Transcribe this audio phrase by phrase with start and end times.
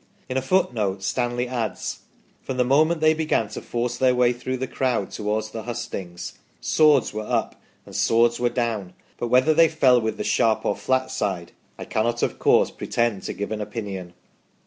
[0.27, 1.99] In a footnote Stanley adds:"
[2.43, 6.39] from the moment they began to force their way through the crowd towards the hustings,
[6.59, 10.75] swords were up and swords were down, but whether they fell with the sharp or
[10.75, 14.15] flat side I cannot, of course, pretend to give an opinion